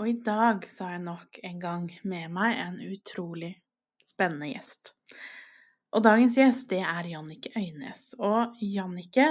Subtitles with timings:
[0.00, 3.52] Og i dag så har jeg nok en gang med meg en utrolig
[4.08, 4.94] spennende gjest.
[5.92, 8.14] Og dagens gjest det er Jannike Øynes.
[8.16, 9.26] Og Jannike,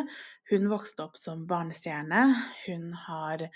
[0.51, 2.27] hun vokste opp som barnestjerne.
[2.67, 3.47] Hun har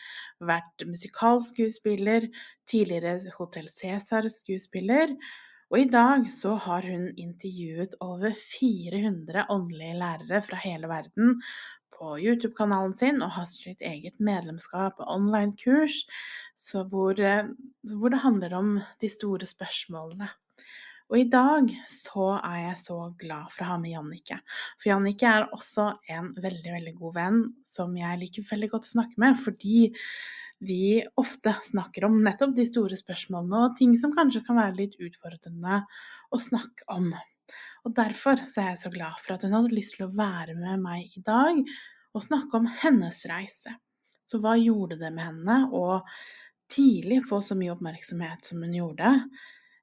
[0.42, 2.26] vært musikalskuespiller,
[2.66, 5.14] tidligere Hotell Cæsar-skuespiller.
[5.70, 11.38] Og i dag så har hun intervjuet over 400 åndelige lærere fra hele verden
[11.96, 16.04] på YouTube-kanalen sin og har sitt eget medlemskap og online-kurs
[16.92, 17.52] hvor, eh,
[17.92, 20.30] hvor, det handler om de store spørsmålene.
[21.12, 24.40] Og i dag så er jeg så glad for å ha med Jannicke.
[24.80, 28.94] For Jannicke er også en veldig, veldig god venn som jeg liker veldig godt å
[28.96, 29.92] snakke med, fordi
[30.66, 34.98] vi ofte snakker om nettopp de store spørsmålene og ting som kanskje kan være litt
[34.98, 35.84] utfordrende
[36.34, 37.12] å snakke om.
[37.86, 40.82] Og derfor er jeg så glad for at hun hadde lyst til å være med
[40.82, 41.60] meg i dag
[42.16, 43.76] og snakke om hennes reise.
[44.26, 46.00] Så hva gjorde det med henne å
[46.72, 49.12] tidlig få så mye oppmerksomhet som hun gjorde?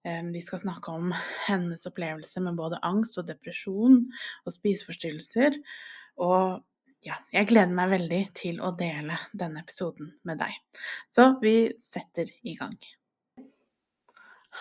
[0.03, 1.12] Vi skal snakke om
[1.47, 5.61] hennes opplevelse med både angst og depresjon og spiseforstyrrelser.
[6.27, 6.58] Og
[7.06, 10.58] ja, jeg gleder meg veldig til å dele denne episoden med deg.
[11.14, 12.75] Så vi setter i gang.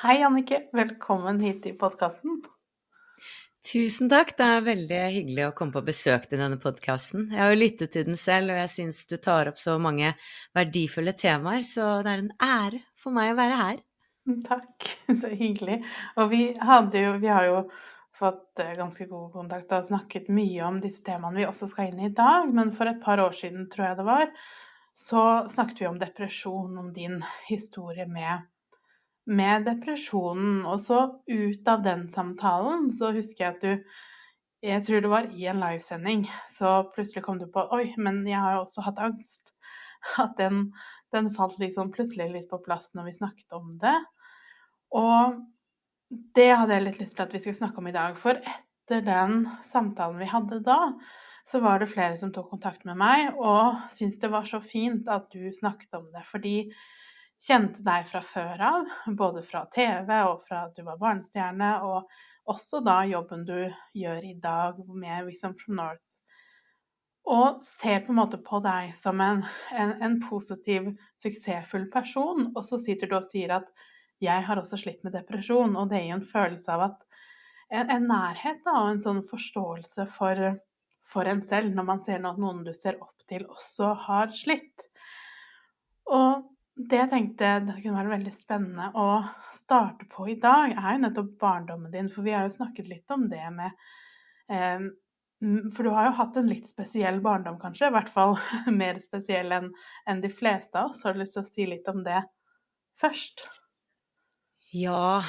[0.05, 0.67] Hei, Annike.
[0.77, 2.43] Velkommen hit til podkasten.
[3.61, 4.33] Tusen takk.
[4.39, 7.27] Det er veldig hyggelig å komme på besøk til denne podkasten.
[7.29, 10.15] Jeg har jo lyttet til den selv, og jeg syns du tar opp så mange
[10.57, 13.83] verdifulle temaer, så det er en ære for meg å være her.
[14.47, 14.89] Takk,
[15.21, 15.77] så hyggelig.
[16.17, 17.61] Og vi, jo, vi har jo
[18.17, 22.01] fått eh, ganske god kontakt og snakket mye om disse temaene vi også skal inn
[22.01, 24.33] i i dag, men for et par år siden, tror jeg det var,
[24.97, 28.41] så snakket vi om depresjon, om din historie med
[29.25, 30.63] med depresjonen.
[30.65, 33.99] Og så ut av den samtalen så husker jeg at du
[34.61, 38.37] Jeg tror det var i en livesending, så plutselig kom du på Oi, men jeg
[38.37, 39.55] har jo også hatt angst.
[40.21, 40.67] At den,
[41.09, 43.95] den falt liksom plutselig litt på plass når vi snakket om det.
[44.93, 45.39] Og
[46.37, 48.21] det hadde jeg litt lyst til at vi skulle snakke om i dag.
[48.21, 50.79] For etter den samtalen vi hadde da,
[51.47, 55.09] så var det flere som tok kontakt med meg og syntes det var så fint
[55.09, 56.21] at du snakket om det.
[56.29, 56.55] Fordi
[57.41, 62.51] kjente deg fra før av, både fra TV og fra at du var barnestjerne, og
[62.51, 63.57] også da jobben du
[63.97, 66.17] gjør i dag med Wisdom from North.
[67.31, 69.43] Og ser på en måte på deg som en,
[69.77, 70.89] en, en positiv,
[71.21, 73.69] suksessfull person, og så sitter du og sier at
[74.21, 77.05] 'jeg har også slitt med depresjon', og det gir en følelse av at
[77.71, 80.41] en, en nærhet da, og en sånn forståelse for,
[81.01, 84.89] for en selv, når man ser at noen du ser opp til, også har slitt.
[86.05, 86.43] Og
[86.79, 89.07] det jeg tenkte det kunne være veldig spennende å
[89.55, 92.09] starte på i dag, er jo nettopp barndommen din.
[92.11, 93.71] For vi har jo snakket litt om det med
[94.51, 94.87] eh,
[95.73, 97.89] For du har jo hatt en litt spesiell barndom, kanskje.
[97.89, 98.37] I hvert fall
[98.81, 99.71] mer spesiell enn
[100.07, 101.03] en de fleste av oss.
[101.05, 102.23] Har du lyst til å si litt om det
[103.01, 103.49] først?
[104.71, 105.21] Ja,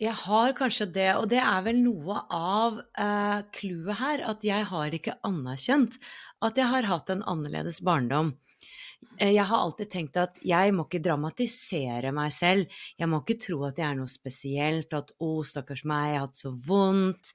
[0.00, 1.10] jeg har kanskje det.
[1.20, 4.24] Og det er vel noe av eh, clouet eh, her.
[4.32, 6.00] At jeg har ikke anerkjent
[6.44, 8.34] at jeg har hatt en annerledes barndom.
[9.18, 12.72] Eh, jeg har alltid tenkt at jeg må ikke dramatisere meg selv.
[13.00, 16.26] Jeg må ikke tro at jeg er noe spesielt, at 'å, stakkars meg, jeg har
[16.26, 17.32] hatt så vondt'.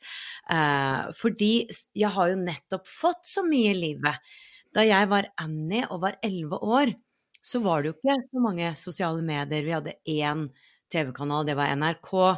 [0.49, 1.53] Eh, fordi
[1.95, 4.33] jeg har jo nettopp fått så mye i livet.
[4.73, 6.93] Da jeg var Annie og var elleve år,
[7.41, 9.63] så var det jo ikke så mange sosiale medier.
[9.65, 10.49] Vi hadde én
[10.91, 12.37] TV-kanal, det var NRK.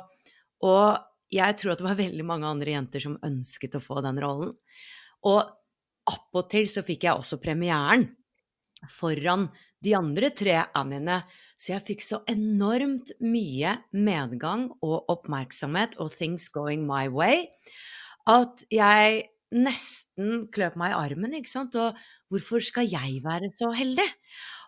[0.64, 0.98] Og
[1.34, 4.56] jeg tror at det var veldig mange andre jenter som ønsket å få den rollen.
[5.28, 5.44] Og
[6.08, 8.08] appåtil så fikk jeg også premieren
[8.92, 9.48] foran
[9.84, 11.22] de andre tre Anniene.
[11.60, 17.48] Så jeg fikk så enormt mye medgang og oppmerksomhet og things going my way
[18.30, 21.76] at jeg nesten kløp meg i armen, ikke sant.
[21.78, 21.98] Og
[22.32, 24.08] hvorfor skal jeg være så heldig?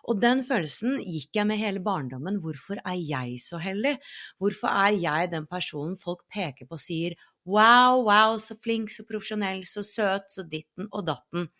[0.06, 2.38] Og den følelsen gikk jeg med hele barndommen.
[2.42, 3.96] Hvorfor er jeg så heldig?
[4.38, 7.16] Hvorfor er jeg den personen folk peker på og sier
[7.46, 11.50] wow, wow, så flink, så profesjonell, så søt, så ditten og datten?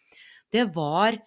[0.55, 1.19] Det var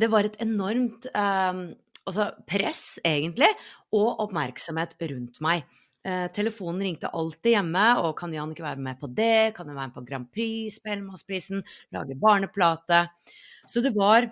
[0.00, 1.64] det var et enormt eh,
[2.04, 3.50] altså press, egentlig,
[3.94, 5.64] og oppmerksomhet rundt meg.
[6.04, 9.54] Eh, telefonen ringte alltid hjemme, og kan Jan ikke være med på det?
[9.56, 11.64] Kan jeg være med på Grand Prix, Spellemannsprisen,
[11.96, 13.06] lage barneplate?
[13.66, 14.30] Så det var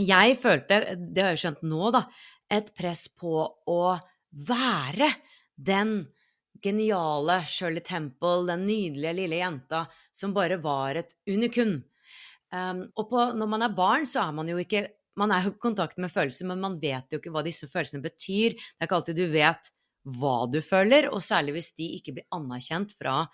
[0.00, 2.06] Jeg følte, det har jeg skjønt nå, da,
[2.48, 3.98] et press på å
[4.48, 5.10] være
[5.60, 6.06] den
[6.64, 9.82] geniale Shirley Temple, den nydelige lille jenta
[10.16, 11.82] som bare var et unikum.
[12.50, 14.88] Um, og på, når man er barn, så er man jo ikke
[15.18, 18.00] Man er jo i kontakt med følelser, men man vet jo ikke hva disse følelsene
[18.00, 18.54] betyr.
[18.54, 19.70] Det er ikke alltid du vet
[20.16, 23.24] hva du føler, og særlig hvis de ikke blir anerkjent fra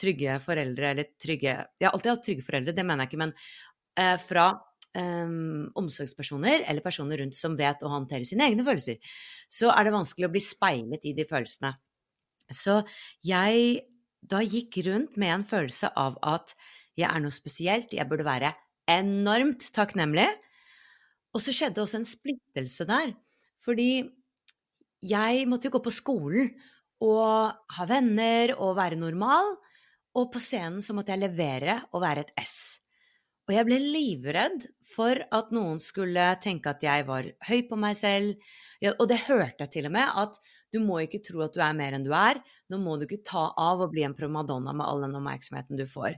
[0.00, 3.34] trygge foreldre eller trygge Jeg har alltid hatt trygge foreldre, det mener jeg ikke, men
[3.34, 4.46] uh, fra
[4.94, 9.02] um, omsorgspersoner eller personer rundt som vet å håndtere sine egne følelser,
[9.50, 11.74] så er det vanskelig å bli speilet i de følelsene.
[12.52, 12.80] Så
[13.26, 13.84] jeg
[14.24, 16.54] da gikk rundt med en følelse av at
[16.98, 18.52] jeg er noe spesielt, jeg burde være
[18.90, 20.28] enormt takknemlig.
[21.34, 23.14] Og så skjedde også en splittelse der,
[23.64, 24.04] fordi
[25.04, 26.52] jeg måtte jo gå på skolen
[27.04, 29.56] og ha venner og være normal,
[30.14, 32.56] og på scenen så måtte jeg levere og være et S.
[33.44, 34.62] Og jeg ble livredd
[34.94, 38.38] for at noen skulle tenke at jeg var høy på meg selv.
[38.94, 40.38] Og det hørte jeg til og med, at
[40.72, 42.40] du må ikke tro at du er mer enn du er.
[42.72, 45.84] Nå må du ikke ta av og bli en primadonna med all den oppmerksomheten du
[45.90, 46.16] får.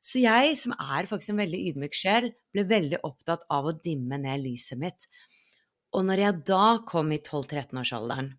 [0.00, 4.18] Så jeg, som er faktisk en veldig ydmyk sjel, ble veldig opptatt av å dimme
[4.20, 5.08] ned lyset mitt.
[5.96, 8.30] Og når jeg da kom i 12-13-årsalderen,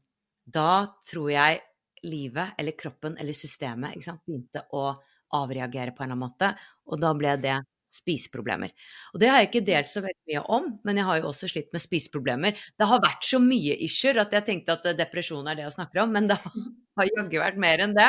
[0.51, 0.71] da
[1.05, 1.61] tror jeg
[2.07, 4.89] livet eller kroppen eller systemet sant, begynte å
[5.37, 6.49] avreagere på en eller annen måte,
[6.89, 7.59] og da ble det
[7.91, 8.71] spiseproblemer.
[9.11, 11.49] Og det har jeg ikke delt så veldig mye om, men jeg har jo også
[11.51, 12.59] slitt med spiseproblemer.
[12.79, 16.05] Det har vært så mye issuer at jeg tenkte at depresjon er det jeg snakker
[16.05, 18.07] om, men det har jaggu vært mer enn det.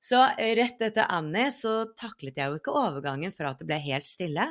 [0.00, 3.80] Så eh, rett etter Annie så taklet jeg jo ikke overgangen fra at det ble
[3.84, 4.50] helt stille.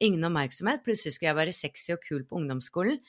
[0.00, 0.84] Ingen oppmerksomhet.
[0.84, 3.00] Plutselig skulle jeg være sexy og kul på ungdomsskolen.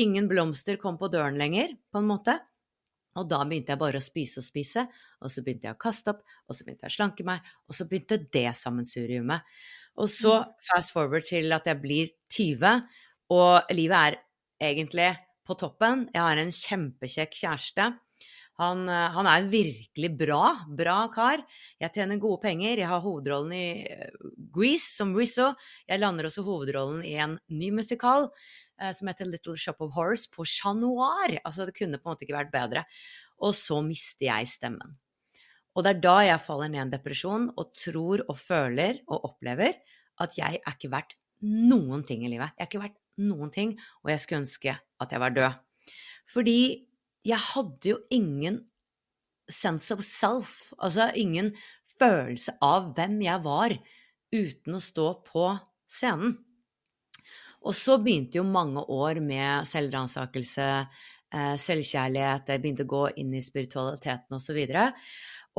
[0.00, 2.36] Ingen blomster kom på døren lenger, på en måte.
[3.16, 4.84] Og da begynte jeg bare å spise og spise,
[5.24, 7.76] og så begynte jeg å kaste opp, og så begynte jeg å slanke meg, og
[7.78, 9.56] så begynte det sammensuriumet.
[9.96, 10.50] Og så mm.
[10.68, 12.82] fast forward til at jeg blir 20,
[13.32, 14.18] og livet er
[14.68, 15.14] egentlig
[15.48, 16.10] på toppen.
[16.12, 17.88] Jeg har en kjempekjekk kjæreste.
[18.60, 20.42] Han, eh, han, er virkelig bra.
[20.78, 21.42] Bra kar.
[21.82, 22.80] Jeg tjener gode penger.
[22.80, 25.50] Jeg har hovedrollen i eh, Grease som Rizzo.
[25.88, 28.30] Jeg lander også hovedrollen i en ny musikal
[28.80, 31.36] eh, som heter Little Shop of Horrors på Chat Noir.
[31.42, 32.86] Altså, det kunne på en måte ikke vært bedre.
[33.44, 34.96] Og så mister jeg stemmen.
[35.76, 39.28] Og det er da jeg faller ned i en depresjon og tror og føler og
[39.28, 39.76] opplever
[40.24, 42.56] at jeg er ikke verdt noen ting i livet.
[42.56, 45.58] Jeg er ikke verdt noen ting, og jeg skulle ønske at jeg var død.
[46.32, 46.58] Fordi
[47.26, 48.60] jeg hadde jo ingen
[49.50, 51.52] sense of self, altså ingen
[51.96, 53.76] følelse av hvem jeg var,
[54.34, 55.46] uten å stå på
[55.90, 56.36] scenen.
[57.66, 60.66] Og så begynte jo mange år med selvransakelse,
[61.34, 64.60] eh, selvkjærlighet, jeg begynte å gå inn i spiritualiteten osv.
[64.60, 65.00] Og,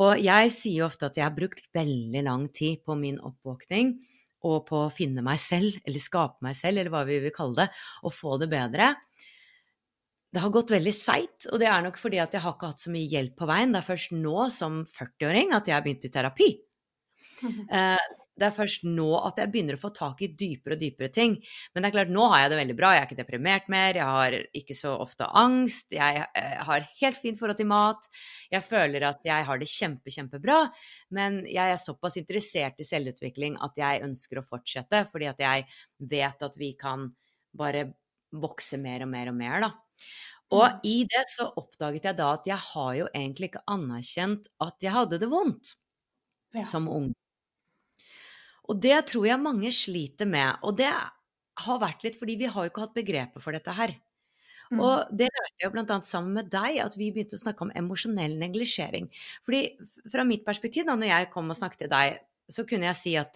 [0.04, 3.98] og jeg sier jo ofte at jeg har brukt veldig lang tid på min oppvåkning
[4.48, 7.66] og på å finne meg selv, eller skape meg selv, eller hva vi vil kalle
[7.66, 7.68] det,
[8.06, 8.94] og få det bedre.
[10.34, 12.84] Det har gått veldig seigt, og det er nok fordi at jeg har ikke hatt
[12.84, 13.74] så mye hjelp på veien.
[13.74, 16.54] Det er først nå, som 40-åring, at jeg har begynt i terapi.
[17.78, 18.08] Eh,
[18.38, 21.36] det er først nå at jeg begynner å få tak i dypere og dypere ting.
[21.74, 22.92] Men det er klart, nå har jeg det veldig bra.
[22.94, 25.90] Jeg er ikke deprimert mer, jeg har ikke så ofte angst.
[25.98, 28.10] Jeg eh, har helt fint forhold til mat.
[28.54, 30.60] Jeg føler at jeg har det kjempe, kjempebra.
[31.18, 35.66] Men jeg er såpass interessert i selvutvikling at jeg ønsker å fortsette, fordi at jeg
[36.14, 37.10] vet at vi kan
[37.58, 37.88] bare
[38.38, 39.74] vokse mer og mer og mer, da.
[40.56, 40.80] Og mm.
[40.88, 44.96] i det så oppdaget jeg da at jeg har jo egentlig ikke anerkjent at jeg
[44.96, 45.74] hadde det vondt
[46.56, 46.64] ja.
[46.68, 47.12] som ung.
[48.68, 50.60] Og det tror jeg mange sliter med.
[50.68, 53.96] Og det har vært litt fordi vi har jo ikke hatt begrepet for dette her.
[54.68, 54.82] Mm.
[54.84, 55.98] Og det lærte jeg bl.a.
[56.04, 59.08] sammen med deg, at vi begynte å snakke om emosjonell neglisjering.
[59.46, 59.64] Fordi
[60.12, 62.20] fra mitt perspektiv, da når jeg kom og snakket til deg,
[62.52, 63.36] så kunne jeg si at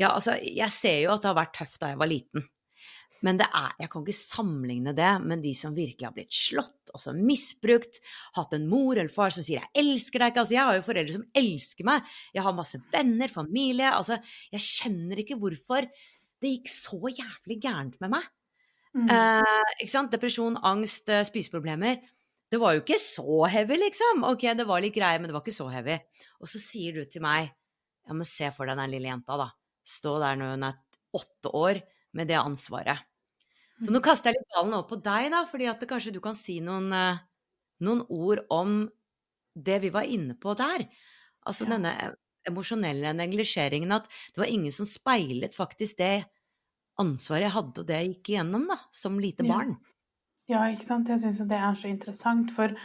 [0.00, 2.44] ja, altså, jeg ser jo at det har vært tøft da jeg var liten.
[3.26, 6.92] Men det er, jeg kan ikke sammenligne det med de som virkelig har blitt slått,
[6.94, 8.00] altså misbrukt,
[8.38, 10.40] hatt en mor eller far som sier 'jeg elsker deg ikke'.
[10.40, 12.02] Altså, jeg har jo foreldre som elsker meg.
[12.34, 13.90] Jeg har masse venner, familie.
[13.92, 14.20] Altså,
[14.52, 15.84] jeg skjønner ikke hvorfor
[16.40, 18.24] det gikk så jævlig gærent med meg.
[18.96, 19.08] Mm.
[19.08, 20.10] Eh, ikke sant?
[20.10, 22.00] Depresjon, angst, eh, spiseproblemer.
[22.50, 24.24] Det var jo ikke så heavy, liksom.
[24.24, 26.00] Ok, det var litt greie, men det var ikke så heavy.
[26.40, 27.52] Og så sier du til meg
[28.06, 29.50] ja, men se for deg den lille jenta, da.
[29.86, 30.80] Stå der når hun er
[31.14, 31.80] åtte år
[32.18, 33.06] med det ansvaret.
[33.80, 36.36] Så nå kaster jeg litt ballen over på deg, da, fordi at kanskje du kan
[36.36, 37.20] si noen, eh,
[37.86, 38.82] noen, ord om
[39.56, 40.84] det vi var inne på der.
[41.48, 41.74] Altså ja.
[41.74, 41.94] denne
[42.48, 46.26] emosjonelle neglisjeringen, at det var ingen som speilet faktisk det
[47.00, 49.76] ansvaret jeg hadde, og det jeg gikk igjennom da, som lite barn.
[50.44, 51.08] Ja, ja ikke sant.
[51.08, 52.76] Jeg syns det er så interessant, for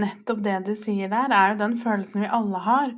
[0.00, 2.94] nettopp det du sier der, er jo den følelsen vi alle har.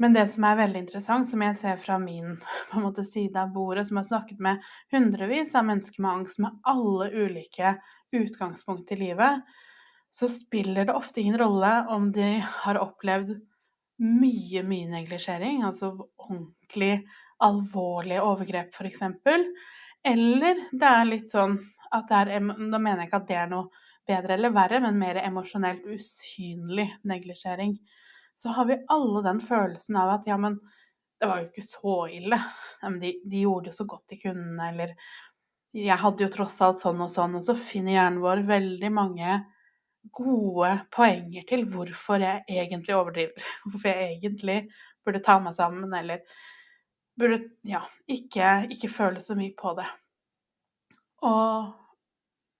[0.00, 2.38] Men det som er veldig interessant, som jeg ser fra min
[2.84, 4.62] måte, side av bordet, som har snakket med
[4.94, 7.74] hundrevis av mennesker med angst med alle ulike
[8.16, 9.44] utgangspunkt i livet,
[10.10, 13.36] så spiller det ofte ingen rolle om de har opplevd
[14.00, 17.04] mye, mye neglisjering, altså ordentlig
[17.44, 19.04] alvorlige overgrep f.eks.,
[20.00, 21.58] eller det er litt sånn
[21.92, 23.68] at det er Da mener jeg ikke at det er noe
[24.08, 27.74] bedre eller verre, men mer emosjonelt usynlig neglisjering.
[28.40, 30.56] Så har vi alle den følelsen av at ja, men
[31.20, 32.38] det var jo ikke så ille.
[33.02, 34.94] De, de gjorde jo så godt de kunne, eller
[35.76, 37.36] jeg hadde jo tross alt sånn og sånn.
[37.36, 39.34] Og så finner hjernen vår veldig mange
[40.16, 43.50] gode poenger til hvorfor jeg egentlig overdriver.
[43.66, 44.58] Hvorfor jeg egentlig
[45.04, 46.24] burde ta meg sammen, eller
[47.20, 49.86] burde ja, ikke, ikke føle så mye på det.
[51.28, 51.68] Og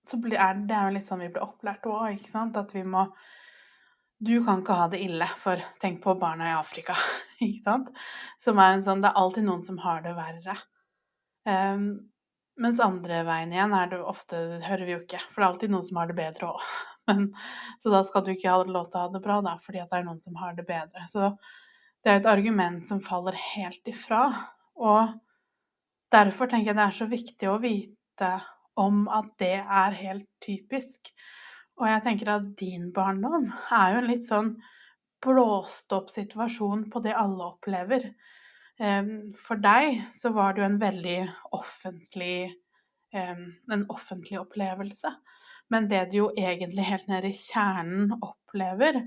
[0.08, 2.60] så blir, er det jo litt sånn vi blir opplært òg, ikke sant.
[2.60, 3.08] At vi må
[4.20, 6.96] Du kan ikke ha det ille, for tenk på barna i Afrika,
[7.40, 7.90] ikke sant.
[8.42, 10.56] Som er en sånn Det er alltid noen som har det verre.
[11.48, 11.86] Um,
[12.60, 15.48] mens andre veien igjen er det ofte Det hører vi jo ikke, for det er
[15.54, 16.66] alltid noen som har det bedre òg.
[17.80, 19.96] Så da skal du ikke ha lov til å ha det bra, da, fordi det
[19.96, 21.06] er noen som har det bedre.
[21.08, 21.32] Så
[22.04, 24.26] det er et argument som faller helt ifra.
[24.76, 25.16] Og
[26.12, 28.34] derfor tenker jeg det er så viktig å vite
[28.80, 31.08] om at det er helt typisk.
[31.80, 34.52] Og jeg tenker at din barndom er jo en litt sånn
[35.25, 38.10] blåst opp situasjon på det alle opplever.
[38.80, 41.18] For deg så var det jo en veldig
[41.56, 42.37] offentlig
[43.12, 45.10] en offentlig opplevelse.
[45.70, 49.00] Men det du jo egentlig helt nede i kjernen opplever,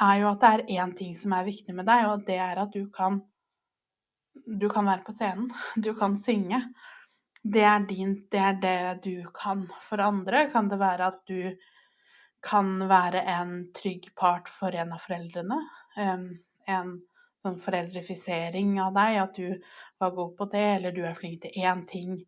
[0.00, 2.60] er jo at det er én ting som er viktig med deg, og det er
[2.62, 3.20] at du kan
[4.46, 5.50] du kan være på scenen,
[5.84, 6.62] du kan synge
[7.40, 9.64] det er, din, det er det du kan.
[9.86, 11.56] For andre kan det være at du
[12.44, 15.58] kan være en trygg part for en av foreldrene.
[16.00, 16.92] En
[17.40, 19.48] sånn foreldrefisering av deg, at du
[20.00, 22.20] var god på det, eller du er flink til én ting.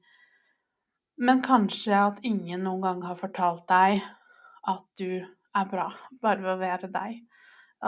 [1.23, 4.01] Men kanskje at ingen noen gang har fortalt deg
[4.73, 5.89] at du er bra
[6.23, 7.21] bare ved å være deg.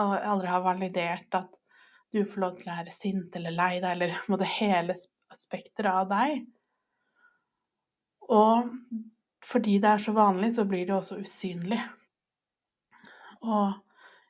[0.01, 1.51] Og aldri har validert at
[2.13, 4.95] du får lov til å være sint eller lei deg, eller måtte hele
[5.35, 6.45] spekteret av deg.
[8.35, 8.71] Og
[9.45, 11.81] fordi det er så vanlig, så blir det også usynlig.
[13.45, 13.73] Og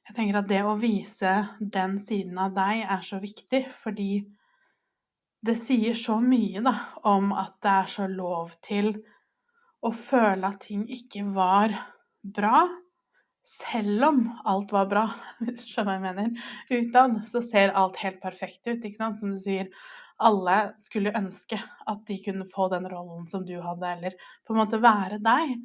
[0.05, 4.09] jeg tenker at det å vise den siden av deg er så viktig, fordi
[5.45, 6.73] det sier så mye da,
[7.05, 8.93] om at det er så lov til
[9.85, 11.73] å føle at ting ikke var
[12.35, 12.63] bra,
[13.45, 15.03] selv om alt var bra,
[15.43, 16.47] hvis du skjønner hva jeg mener.
[16.73, 19.21] Utad så ser alt helt perfekt ut, ikke sant.
[19.21, 19.69] Som du sier,
[20.25, 24.61] alle skulle ønske at de kunne få den rollen som du hadde, eller på en
[24.63, 25.57] måte være deg.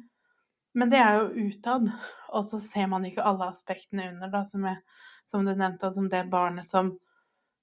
[0.77, 1.89] Men det er jo utad,
[2.31, 4.79] og så ser man ikke alle aspektene under, da, som, jeg,
[5.27, 6.93] som du nevnte, som det barnet som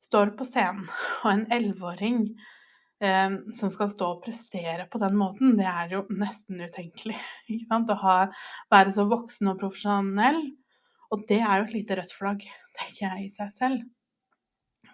[0.04, 0.86] står på scenen,
[1.24, 2.22] og en elleveåring
[3.00, 7.18] eh, som skal stå og prestere på den måten, det er jo nesten utenkelig.
[7.50, 7.92] Ikke sant?
[7.92, 8.16] Å ha,
[8.72, 10.42] være så voksen og profesjonell.
[11.14, 12.44] Og det er jo et lite rødt flagg,
[12.78, 13.86] tenker jeg, i seg selv.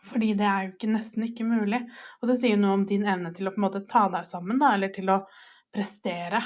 [0.04, 1.80] Fordi det er jo ikke, nesten ikke mulig.
[2.20, 4.60] Og det sier noe om din evne til å på en måte ta deg sammen,
[4.60, 5.22] da, eller til å
[5.72, 6.42] prestere.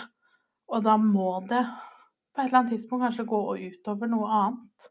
[0.69, 1.65] Og da må det
[2.35, 4.91] på et eller annet tidspunkt kanskje gå utover noe annet.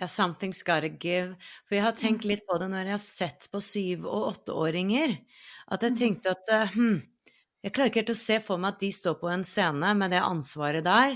[0.00, 1.36] Ja, something's gotta give.
[1.68, 5.18] For jeg har tenkt litt på det når jeg har sett på syv- og åtteåringer.
[5.72, 5.98] At jeg mm.
[6.00, 6.98] tenkte at hm,
[7.62, 10.14] jeg klarer ikke helt å se for meg at de står på en scene med
[10.14, 11.14] det ansvaret der,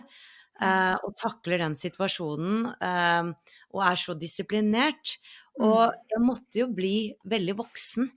[0.62, 3.32] uh, og takler den situasjonen uh,
[3.74, 5.16] og er så disiplinert.
[5.56, 6.04] Og mm.
[6.12, 6.96] jeg måtte jo bli
[7.26, 8.12] veldig voksen.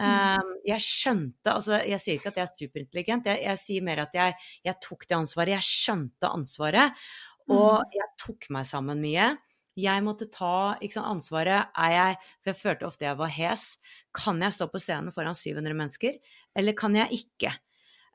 [0.00, 4.00] Um, jeg skjønte Altså, jeg sier ikke at jeg er superintelligent, jeg, jeg sier mer
[4.06, 5.54] at jeg, jeg, tok det ansvaret.
[5.58, 7.02] Jeg skjønte ansvaret,
[7.50, 7.96] og mm.
[7.98, 9.32] jeg tok meg sammen mye.
[9.78, 11.70] Jeg måtte ta sant, ansvaret.
[11.80, 13.66] Er jeg For jeg følte ofte jeg var hes.
[14.16, 16.18] Kan jeg stå på scenen foran 700 mennesker,
[16.56, 17.54] eller kan jeg ikke?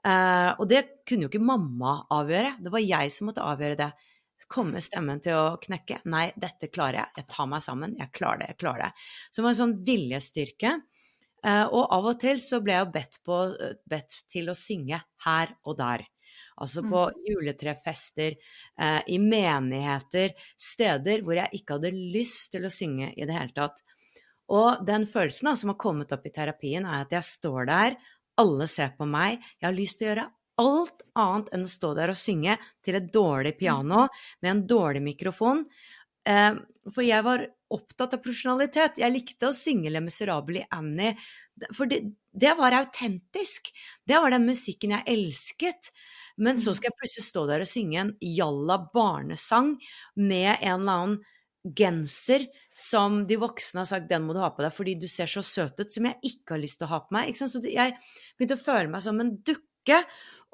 [0.05, 3.89] Uh, og det kunne jo ikke mamma avgjøre, det var jeg som måtte avgjøre det.
[4.48, 6.00] Kommer stemmen til å knekke?
[6.07, 7.19] Nei, dette klarer jeg.
[7.19, 7.98] Jeg tar meg sammen.
[8.00, 8.53] Jeg klarer det.
[8.53, 9.07] Jeg klarer det.
[9.27, 10.72] Så det var en sånn viljestyrke.
[11.46, 13.41] Eh, og av og til så ble jeg bedt, på,
[13.89, 16.06] bedt til å synge her og der.
[16.58, 17.20] Altså på mm.
[17.29, 18.38] juletrefester,
[18.82, 23.53] eh, i menigheter, steder hvor jeg ikke hadde lyst til å synge i det hele
[23.53, 23.84] tatt.
[24.53, 28.00] Og den følelsen da, som har kommet opp i terapien, er at jeg står der,
[28.41, 30.27] alle ser på meg, jeg har lyst til å gjøre
[30.62, 33.60] alt annet enn å stå der og synge til et dårlig mm.
[33.60, 34.08] piano
[34.41, 35.62] med en dårlig mikrofon.
[36.25, 36.58] Eh,
[36.89, 39.00] for jeg var opptatt av profesjonalitet.
[39.01, 41.15] Jeg likte å synge Le Miserable i Annie.
[41.75, 43.71] For det, det, var autentisk.
[44.07, 45.91] Det var den musikken jeg elsket.
[46.38, 46.77] Men så mm.
[46.77, 49.74] skal jeg plutselig stå der og synge en jalla barnesang
[50.15, 51.17] med en eller annen
[51.75, 55.27] genser som de voksne har sagt den må du ha på deg fordi du ser
[55.27, 57.33] så søt ut, som jeg ikke har lyst til å ha på meg.
[57.36, 57.97] Så jeg
[58.38, 60.00] begynte å føle meg som en dukke,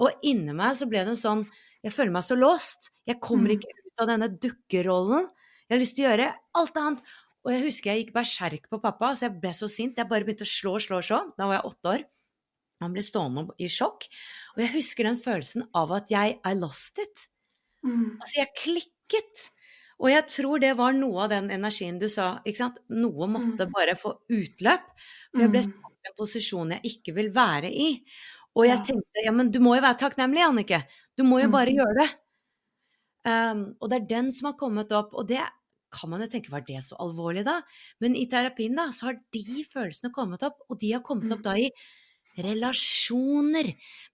[0.02, 1.46] og inni meg så ble det en sånn
[1.84, 2.94] Jeg føler meg så låst.
[3.04, 3.58] Jeg kommer Mm.
[3.58, 5.26] ikke ut av denne dukkerollen.
[5.74, 6.26] Jeg har lyst til å gjøre
[6.62, 7.00] alt annet.
[7.44, 9.98] Og jeg husker jeg gikk berserk på pappa, så jeg ble så sint.
[9.98, 11.18] Jeg bare begynte å slå, slå, slå.
[11.36, 12.04] Da var jeg åtte år.
[12.84, 14.06] Han ble stående i sjokk.
[14.54, 17.26] Og jeg husker den følelsen av at jeg I lost it.
[17.84, 18.20] Mm.
[18.22, 19.48] Altså, jeg klikket.
[19.98, 22.78] Og jeg tror det var noe av den energien du sa, ikke sant.
[22.94, 24.86] Noe måtte bare få utløp.
[25.34, 25.74] For jeg ble Mm.
[25.74, 28.04] satt i en posisjon jeg ikke vil være i.
[28.56, 30.84] Og jeg tenkte ja, men du må jo være takknemlig, Annike.
[31.18, 31.52] Du må jo Mm.
[31.58, 32.10] bare gjøre det.
[33.26, 35.14] Um, og det er den som har kommet opp.
[35.14, 35.40] Og det
[35.94, 37.60] kan man jo tenke, var det så alvorlig da?
[38.04, 41.44] Men i terapien da, så har de følelsene kommet opp, og de har kommet opp
[41.44, 41.48] Mm.
[41.50, 41.70] da i
[42.44, 43.68] relasjoner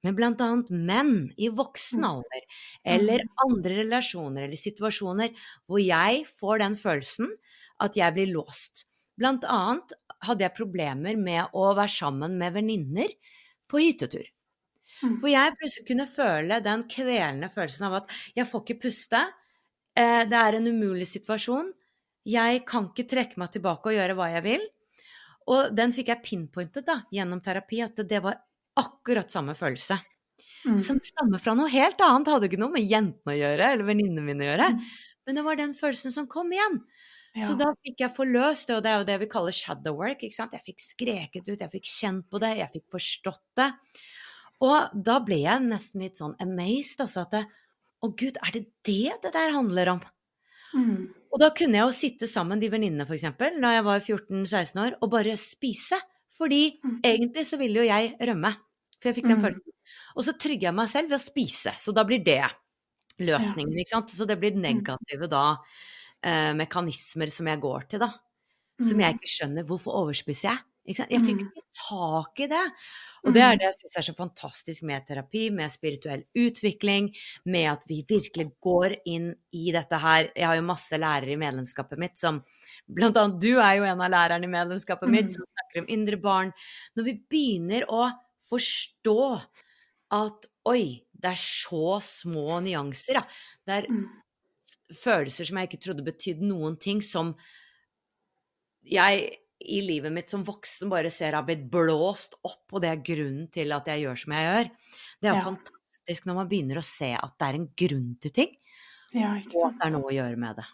[0.03, 2.09] med blant annet menn i voksen Mm.
[2.09, 2.43] alder,
[2.85, 5.31] eller andre relasjoner eller situasjoner
[5.67, 7.31] hvor jeg får den følelsen
[7.79, 8.85] at jeg blir låst.
[9.17, 13.07] Blant annet hadde jeg problemer med å være sammen med venninner
[13.69, 14.25] på hyttetur.
[15.01, 15.19] Mm.
[15.21, 19.21] For jeg plutselig kunne føle den kvelende følelsen av at jeg får ikke puste,
[19.99, 21.73] det er en umulig situasjon,
[22.29, 24.63] jeg kan ikke trekke meg tilbake og gjøre hva jeg vil.
[25.49, 28.37] Og den fikk jeg pinpointet da, gjennom terapi, at det var
[28.79, 29.97] akkurat samme følelse.
[30.67, 30.79] Mm.
[30.83, 34.25] Som stammer fra noe helt annet, hadde ikke noe med jentene å gjøre, eller venninnene
[34.25, 34.67] mine å gjøre.
[34.75, 34.83] Mm.
[35.25, 36.81] Men det var den følelsen som kom igjen.
[37.45, 40.23] Så da fikk jeg forløst det, og det er jo det vi kaller shadow work.
[40.25, 40.55] ikke sant?
[40.57, 43.69] Jeg fikk skreket ut, jeg fikk kjent på det, jeg fikk forstått det.
[44.65, 47.43] Og da ble jeg nesten litt sånn amazed, altså at det,
[48.03, 50.01] Å gud, er det det det der handler om?
[50.75, 51.09] Mm.
[51.33, 54.95] Og da kunne jeg jo sitte sammen, de venninnene eksempel, da jeg var 14-16 år,
[55.01, 55.99] og bare spise.
[56.39, 57.01] Fordi Mm.
[57.03, 58.53] egentlig så ville jo jeg rømme,
[58.99, 59.43] for jeg fikk den Mm.
[59.43, 59.73] følelsen.
[60.15, 62.43] Og så trygger jeg meg selv ved å spise, så da blir det
[63.19, 64.09] løsningen, ikke sant.
[64.09, 64.87] Så det blir Mm.
[64.87, 65.57] negative da
[66.23, 68.13] eh, mekanismer som jeg går til, da.
[68.81, 69.01] Som Mm.
[69.01, 69.63] jeg ikke skjønner.
[69.65, 70.59] Hvorfor overspiser jeg?
[70.87, 71.51] Jeg fikk Mm.
[71.51, 72.71] ikke tak i det.
[73.23, 73.59] Og det er Mm.
[73.59, 78.51] det jeg syns er så fantastisk med terapi, med spirituell utvikling, med at vi virkelig
[78.61, 80.31] går inn i dette her.
[80.35, 82.43] Jeg har jo masse lærere i medlemskapet mitt som
[82.91, 85.31] Blant annet du er jo en av lærerne i medlemskapet mitt Mm.
[85.33, 86.53] som snakker om indre barn.
[86.97, 88.11] Når vi begynner å
[88.49, 89.45] forstå
[90.11, 93.27] at oi, det er så små nyanser, da.
[93.67, 94.09] Det er Mm.
[94.91, 97.35] følelser som jeg ikke trodde betydde noen ting, som
[98.83, 103.03] jeg i livet mitt som voksen bare ser har blitt blåst opp, og det er
[103.03, 104.71] grunnen til at jeg gjør som jeg gjør.
[105.19, 105.47] Det er jo Ja.
[105.49, 108.55] fantastisk når man begynner å se at det er en grunn til ting,
[109.13, 110.65] Ja, ikke og at det er noe å gjøre med det.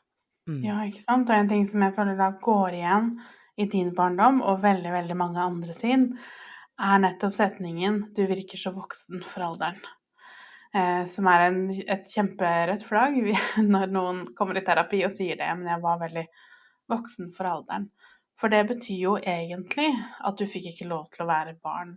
[0.47, 0.63] Mm.
[0.63, 1.29] Ja, ikke sant.
[1.29, 3.11] Og en ting som jeg føler da går igjen
[3.57, 6.19] i din barndom, og veldig, veldig mange andre sin,
[6.77, 9.79] er nettopp setningen 'du virker så voksen for alderen'.
[10.75, 13.15] Eh, som er en, et kjemperødt flagg
[13.73, 15.47] når noen kommer i terapi og sier det.
[15.57, 16.25] Men jeg var veldig
[16.91, 17.89] voksen for alderen.
[18.39, 19.87] For det betyr jo egentlig
[20.27, 21.95] at du fikk ikke lov til å være barn.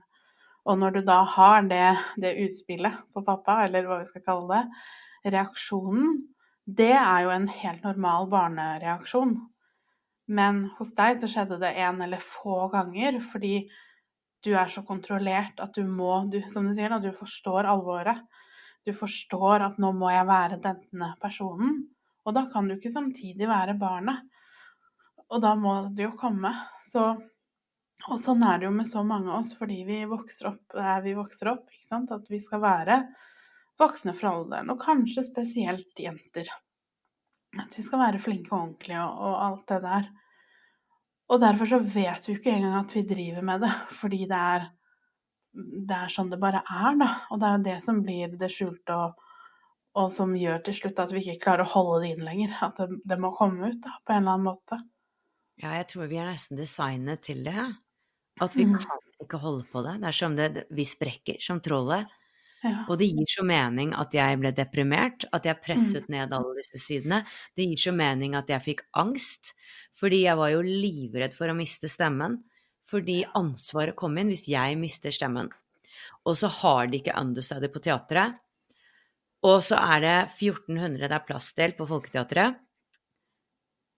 [0.69, 4.49] Og når du da har det, det utspillet på pappa, eller hva vi skal kalle
[4.53, 4.83] det,
[5.35, 6.19] reaksjonen,
[6.69, 9.35] det er jo en helt normal barnereaksjon.
[10.29, 13.63] Men hos deg så skjedde det en eller få ganger fordi
[14.45, 18.21] du er så kontrollert at du må, du, som du sier, da, du forstår alvoret.
[18.87, 21.81] Du forstår at nå må jeg være denne personen.
[22.29, 24.29] Og da kan du ikke samtidig være barnet.
[25.29, 26.53] Og da må det jo komme.
[26.87, 27.05] Så,
[28.09, 31.03] og sånn er det jo med så mange av oss fordi vi vokser opp der
[31.05, 31.67] vi vokser opp.
[31.99, 33.03] At vi skal være
[33.79, 36.49] voksne for alderen, og kanskje spesielt jenter.
[37.59, 40.09] At vi skal være flinke og ordentlige og, og alt det der.
[41.29, 44.69] Og derfor så vet vi ikke engang at vi driver med det, fordi det er,
[45.89, 47.09] det er sånn det bare er, da.
[47.31, 49.25] Og det er jo det som blir det skjulte, og,
[50.01, 52.57] og som gjør til slutt at vi ikke klarer å holde det inn lenger.
[52.65, 54.81] At det, det må komme ut da, på en eller annen måte.
[55.63, 57.67] Ja, jeg tror vi er nesten designet til det.
[58.41, 58.79] At vi Mm.
[58.79, 60.01] kan ikke holde på det.
[60.01, 62.07] Det er som det, vi sprekker som trollet.
[62.63, 62.85] Ja.
[62.89, 66.11] Og det gir så mening at jeg ble deprimert, at jeg presset Mm.
[66.11, 67.25] ned alle disse sidene.
[67.57, 69.55] Det gir så mening at jeg fikk angst,
[69.95, 72.45] fordi jeg var jo livredd for å miste stemmen.
[72.87, 75.51] Fordi ansvaret kom inn hvis jeg mister stemmen.
[76.25, 78.39] Og så har de ikke understudy på teatret.
[79.43, 82.57] Og så er det 1400 det er plass til på Folketeatret.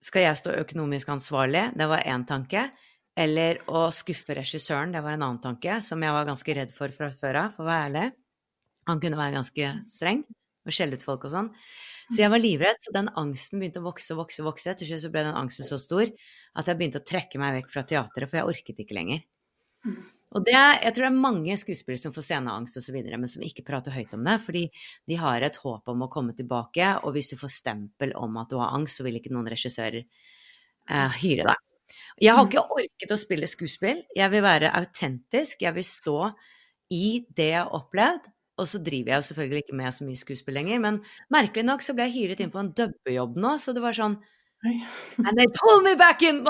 [0.01, 1.67] Skal jeg stå økonomisk ansvarlig?
[1.77, 2.69] Det var én tanke.
[3.17, 6.93] Eller å skuffe regissøren, det var en annen tanke, som jeg var ganske redd for
[6.95, 8.05] fra før av, for å være ærlig.
[8.87, 10.23] Han kunne være ganske streng
[10.65, 11.49] og skjelle ut folk og sånn.
[12.11, 14.43] Så jeg var livredd, så den angsten begynte å vokse og vokse.
[14.45, 14.73] vokse.
[14.77, 17.71] Til slutt så ble den angsten så stor at jeg begynte å trekke meg vekk
[17.71, 19.23] fra teatret, for jeg orket ikke lenger.
[20.31, 20.37] Mm.
[20.37, 23.65] Og det, jeg tror det er mange skuespillere som får sceneangst osv., men som ikke
[23.67, 24.63] prater høyt om det, fordi
[25.11, 28.51] de har et håp om å komme tilbake, og hvis du får stempel om at
[28.51, 31.67] du har angst, så vil ikke noen regissører eh, hyre deg.
[32.21, 34.03] Jeg har ikke orket å spille skuespill.
[34.15, 35.63] Jeg vil være autentisk.
[35.65, 36.19] Jeg vil stå
[36.93, 38.29] i det jeg har opplevd.
[38.61, 40.99] Og så driver jeg selvfølgelig ikke med så mye skuespill lenger, men
[41.33, 44.19] merkelig nok så ble jeg hyret inn på en dubbejobb nå, så det var sånn
[45.25, 46.43] And they pull me back in!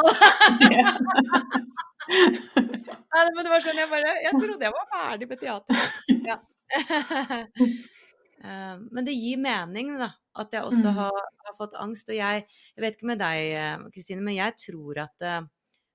[2.11, 5.75] Nei, men det var sånn jeg bare Jeg trodde jeg var ferdig med teater.
[6.27, 6.37] Ja.
[8.41, 10.07] Eh, men det gir mening, da.
[10.41, 10.95] At jeg også mm.
[10.97, 12.07] har, har fått angst.
[12.09, 15.45] Og jeg, jeg vet ikke med deg, eh, Kristine, men jeg tror at uh,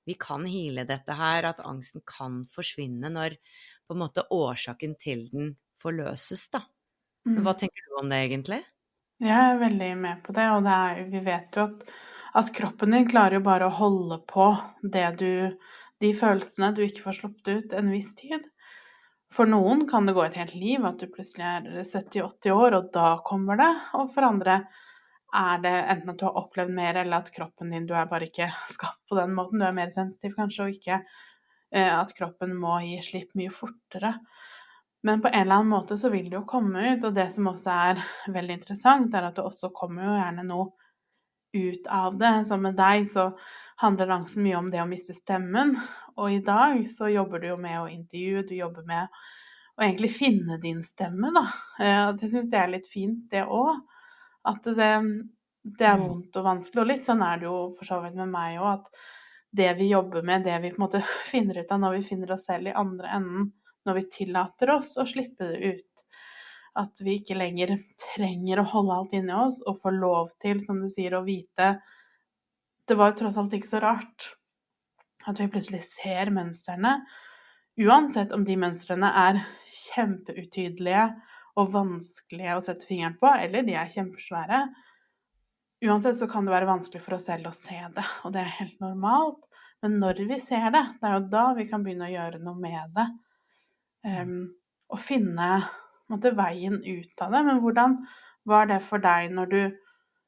[0.07, 1.48] vi kan hile dette her.
[1.50, 3.35] At angsten kan forsvinne når
[3.83, 6.62] på en måte årsaken til den forløses, da.
[7.26, 7.61] Men hva mm.
[7.64, 8.62] tenker du om det, egentlig?
[9.22, 11.87] Jeg er veldig med på det, og det er, vi vet jo at,
[12.37, 14.50] at kroppen din klarer jo bare å holde på
[14.83, 15.31] det du
[16.05, 18.44] de følelsene du ikke får sluppet ut en viss tid.
[19.33, 22.90] For noen kan det gå et helt liv, at du plutselig er 70-80 år, og
[22.94, 23.70] da kommer det.
[23.98, 24.59] Og for andre
[25.37, 28.29] er det enten at du har opplevd mer, eller at kroppen din Du er bare
[28.29, 29.61] ikke skapt på den måten.
[29.61, 34.14] Du er mer sensitiv kanskje, og ikke eh, at kroppen må gi slipp mye fortere.
[35.06, 37.46] Men på en eller annen måte så vil det jo komme ut, og det som
[37.46, 38.00] også er
[38.34, 40.72] veldig interessant, er at det også kommer jo gjerne noe
[41.54, 42.32] ut av det.
[42.48, 43.28] Så med deg, så
[43.84, 45.76] handler angsten mye om det å miste stemmen.
[46.16, 49.20] Og i dag så jobber du jo med å intervjue, du jobber med
[49.76, 51.44] å egentlig finne din stemme, da.
[51.78, 53.76] Eh, det syns jeg er litt fint, det òg.
[54.50, 54.90] At det,
[55.62, 56.02] det, er mm.
[56.02, 56.82] vondt og vanskelig.
[56.82, 59.06] Og litt sånn er det jo for så vidt med meg òg, at
[59.56, 62.34] det vi jobber med, det vi på en måte finner ut av når vi finner
[62.34, 63.52] oss selv i andre enden,
[63.87, 66.07] når vi tillater oss å slippe det ut.
[66.77, 67.79] At vi ikke lenger
[68.12, 71.77] trenger å holde alt inni oss og få lov til, som du sier, å vite
[72.87, 74.33] det var jo tross alt ikke så rart
[75.27, 77.01] at vi plutselig ser mønstrene.
[77.83, 79.40] Uansett om de mønstrene er
[79.75, 81.09] kjempeutydelige
[81.59, 84.61] og vanskelige å sette fingeren på, eller de er kjempesvære.
[85.87, 88.55] Uansett så kan det være vanskelig for oss selv å se det, og det er
[88.61, 89.42] helt normalt.
[89.83, 92.61] Men når vi ser det, det er jo da vi kan begynne å gjøre noe
[92.61, 93.07] med det.
[94.04, 94.52] Um,
[94.92, 95.50] å finne
[96.11, 97.42] måtte, veien ut av det.
[97.48, 97.98] Men hvordan
[98.46, 99.61] var det for deg når du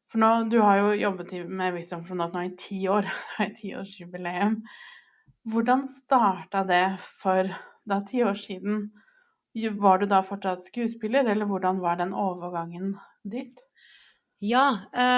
[0.09, 3.05] for nå, du har jo jobbet med Wisdom from Not nå i ti år,
[3.37, 4.63] det er tiårsjubileum.
[5.49, 6.87] Hvordan starta det
[7.21, 7.51] for
[7.89, 8.87] da ti år siden?
[9.55, 13.61] Var du da fortsatt skuespiller, eller hvordan var den overgangen dit?
[14.45, 14.69] Ja,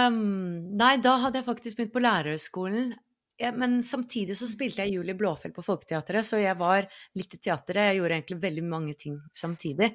[0.09, 2.95] um, nei, da hadde jeg faktisk begynt på lærerhøgskolen.
[3.41, 6.85] Ja, men samtidig så spilte jeg Julie Blåfjell på Folketeatret, så jeg var
[7.17, 7.87] litt i teatret.
[7.89, 9.95] Jeg gjorde egentlig veldig mange ting samtidig.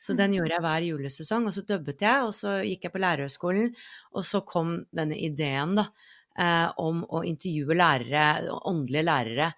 [0.00, 3.02] Så den gjorde jeg hver julesesong, og så dubbet jeg, og så gikk jeg på
[3.04, 3.70] lærerhøgskolen,
[4.16, 5.86] og så kom denne ideen, da,
[6.34, 9.52] eh, om å intervjue lærere, åndelige lærere,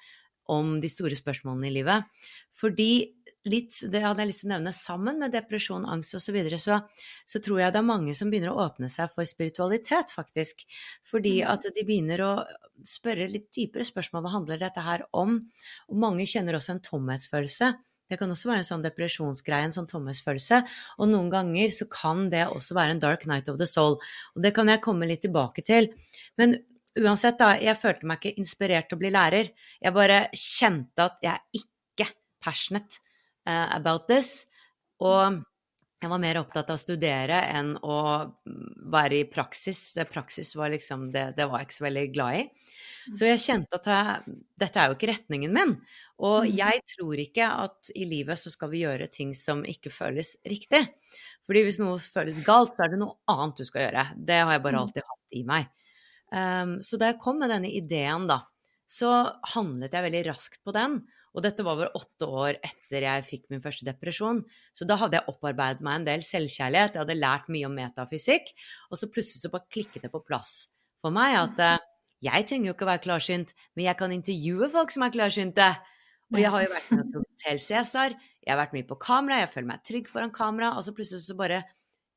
[0.52, 2.28] om de store spørsmålene i livet.
[2.52, 2.90] Fordi
[3.48, 6.58] litt, det hadde jeg lyst til å nevne, sammen med depresjon, angst osv., så, videre,
[6.62, 6.80] så
[7.28, 10.64] så tror jeg det er mange som begynner å åpne seg for spiritualitet, faktisk.
[11.08, 11.48] Fordi mm.
[11.50, 12.32] at de begynner å
[12.86, 15.38] spørre litt dypere spørsmål hva handler dette her om?
[15.90, 17.72] Og mange kjenner også en tomhetsfølelse.
[18.12, 20.58] Det kan også være en sånn depresjonsgreie, en sånn tomhetsfølelse.
[21.00, 23.96] Og noen ganger så kan det også være en dark night of the soul.
[24.36, 25.88] Og det kan jeg komme litt tilbake til.
[26.40, 26.58] Men
[26.98, 29.48] uansett, da, jeg følte meg ikke inspirert til å bli lærer.
[29.80, 32.10] Jeg bare kjente at jeg er ikke
[32.44, 33.00] passionate
[33.48, 34.46] uh, about this.
[35.02, 35.42] Og
[36.02, 37.98] jeg var mer opptatt av å studere enn å
[38.90, 39.92] være i praksis.
[39.94, 42.46] Det praksis var liksom det, det var jeg ikke så veldig glad i.
[43.10, 45.76] Så jeg kjente at jeg, dette er jo ikke retningen min.
[46.22, 46.50] Og mm.
[46.58, 50.84] jeg tror ikke at i livet så skal vi gjøre ting som ikke føles riktig.
[51.46, 54.06] Fordi hvis noe føles galt, så er det noe annet du skal gjøre.
[54.18, 54.82] Det har jeg bare mm.
[54.82, 55.70] alltid hatt i meg.
[56.32, 58.42] Um, så da jeg kom med denne ideen, da,
[58.90, 59.10] så
[59.54, 61.02] handlet jeg veldig raskt på den.
[61.32, 64.42] Og dette var vel åtte år etter jeg fikk min første depresjon.
[64.76, 68.52] Så da hadde jeg opparbeidet meg en del selvkjærlighet, jeg hadde lært mye om metafysikk.
[68.90, 70.66] Og så plutselig så bare klikket det på plass
[71.02, 71.80] for meg at uh,
[72.22, 75.68] jeg trenger jo ikke å være klarsynt, men jeg kan intervjue folk som er klarsynte.
[76.32, 79.42] Og jeg har jo vært med til Hotell Cæsar, jeg har vært mye på kamera,
[79.42, 81.64] jeg føler meg trygg foran kamera, og så plutselig så bare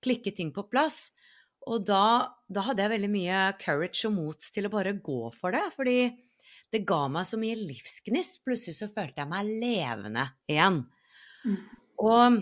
[0.06, 1.10] klikker ting på plass.
[1.66, 5.56] Og da, da, hadde jeg veldig mye courage og mot til å bare gå for
[5.56, 5.98] det, fordi
[6.76, 8.44] det ga meg så mye livsgnist.
[8.46, 10.84] Plutselig så følte jeg meg levende igjen.
[11.46, 11.58] Mm.
[12.04, 12.38] Og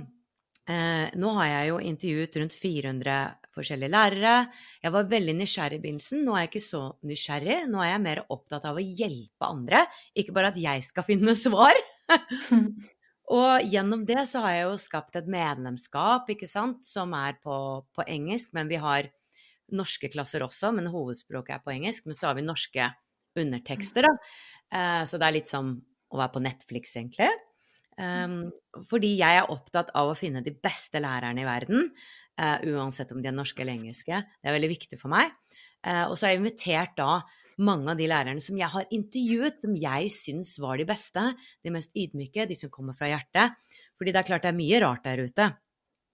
[0.73, 3.17] eh, nå har jeg jo intervjuet rundt 400
[3.53, 4.35] forskjellige lærere.
[4.81, 6.23] Jeg var veldig nysgjerrig i begynnelsen.
[6.25, 7.59] Nå er jeg ikke så nysgjerrig.
[7.69, 9.85] Nå er jeg mer opptatt av å hjelpe andre,
[10.17, 11.77] ikke bare at jeg skal finne svar.
[13.37, 17.57] og gjennom det så har jeg jo skapt et medlemskap, ikke sant, som er på,
[17.93, 19.11] på engelsk, men vi har
[19.73, 22.09] norske klasser også, men hovedspråket er på engelsk.
[22.09, 22.89] Men så har vi norske
[23.39, 24.13] undertekster, da.
[24.73, 25.73] Eh, så det er litt som
[26.13, 27.31] å være på Netflix, egentlig.
[27.93, 28.47] Um,
[28.89, 31.91] fordi jeg er opptatt av å finne de beste lærerne i verden,
[32.41, 34.23] uh, uansett om de er norske eller engelske.
[34.41, 35.33] Det er veldig viktig for meg.
[35.85, 37.21] Uh, og så har jeg invitert da
[37.61, 41.27] mange av de lærerne som jeg har intervjuet, som jeg syns var de beste,
[41.61, 43.53] de mest ydmyke, de som kommer fra hjertet.
[43.93, 45.51] Fordi det er klart det er mye rart der ute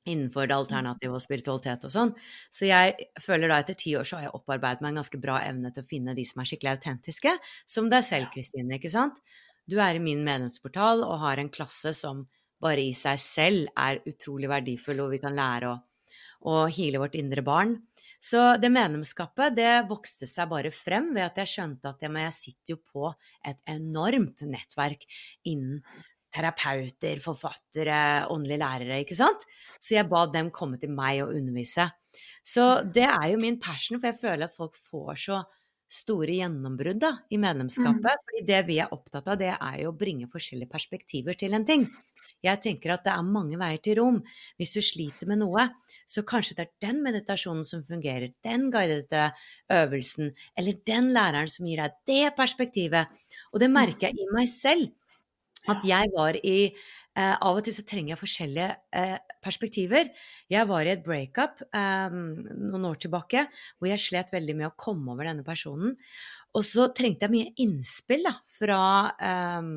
[0.10, 2.14] innenfor det alternative og spiritualitet og sånn.
[2.54, 5.40] Så jeg føler da etter ti år så har jeg opparbeidet meg en ganske bra
[5.46, 7.36] evne til å finne de som er skikkelig autentiske,
[7.70, 9.22] som deg selv, Kristine, ikke sant?
[9.70, 12.26] Du er i min medlemsportal og har en klasse som
[12.60, 15.78] bare i seg selv er utrolig verdifull, og vi kan lære å,
[16.50, 17.78] å hile vårt indre barn.
[18.20, 22.36] Så det medlemskapet det vokste seg bare frem ved at jeg skjønte at jeg, jeg
[22.36, 23.12] sitter jo på
[23.48, 25.06] et enormt nettverk
[25.48, 25.80] innen
[26.34, 29.46] terapeuter, forfattere, åndelige lærere, ikke sant?
[29.82, 31.90] Så jeg ba dem komme til meg og undervise.
[32.46, 35.42] Så det er jo min passion, for jeg føler at folk får så
[35.90, 38.06] store gjennombrudd da, i medlemskapet.
[38.06, 38.28] Mm.
[38.28, 41.66] fordi det vi er opptatt av, det er jo å bringe forskjellige perspektiver til en
[41.66, 41.88] ting.
[42.46, 44.20] Jeg tenker at det er mange veier til rom.
[44.60, 45.66] Hvis du sliter med noe,
[46.10, 49.32] så kanskje det er den meditasjonen som fungerer, den guidede
[49.74, 53.12] øvelsen, eller den læreren som gir deg det perspektivet.
[53.52, 54.94] Og det merker jeg i meg selv.
[55.70, 60.12] At jeg var i eh, Av og til så trenger jeg forskjellige eh, perspektiver.
[60.52, 63.46] Jeg var i et breakup eh, noen år tilbake
[63.78, 65.98] hvor jeg slet veldig med å komme over denne personen.
[66.58, 68.84] Og så trengte jeg mye innspill da, fra
[69.22, 69.74] eh,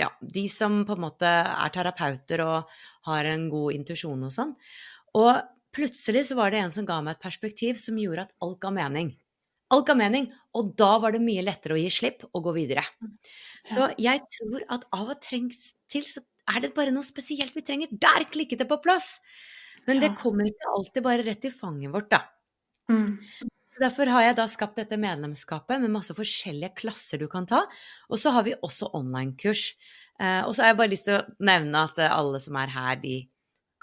[0.00, 4.54] ja, de som på en måte er terapeuter og har en god intuisjon og sånn.
[5.18, 5.34] Og
[5.74, 8.72] plutselig så var det en som ga meg et perspektiv som gjorde at alt ga
[8.74, 9.14] mening.
[9.72, 12.84] Alt ga mening, og da var det mye lettere å gi slipp og gå videre.
[13.64, 16.20] Så jeg tror at av og trengs til så
[16.52, 17.92] er det bare noe spesielt vi trenger.
[17.92, 19.18] Der klikket det på plass!
[19.88, 22.22] Men det kommer ikke alltid bare rett i fanget vårt, da.
[22.92, 23.18] Mm.
[23.74, 27.64] Så Derfor har jeg da skapt dette medlemskapet med masse forskjellige klasser du kan ta.
[28.08, 29.66] Og så har vi også online-kurs.
[30.20, 33.00] Eh, og så har jeg bare lyst til å nevne at alle som er her,
[33.02, 33.16] de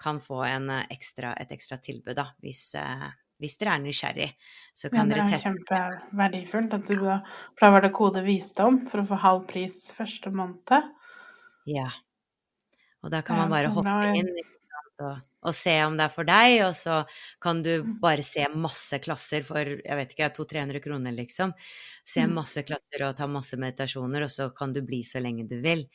[0.02, 3.10] kan få en ekstra, et ekstra tilbud, da, hvis, eh,
[3.42, 4.30] hvis dere er nysgjerrig,
[4.78, 5.50] så kan dere teste.
[5.58, 9.44] Det er kjempeverdifullt at du For da var det kode visdom for å få halv
[9.50, 10.94] pris første måned.
[11.70, 11.90] Ja.
[13.02, 14.30] Og da kan man bare hoppe inn
[15.02, 17.00] og, og, se om det er for deg, og så
[17.42, 17.94] kan du mm.
[18.04, 21.56] bare se masse klasser for jeg vet ikke, 200-300 kroner, liksom.
[22.06, 22.36] Se mm.
[22.38, 25.88] masse klasser og ta masse meditasjoner, og så kan du bli så lenge du vil.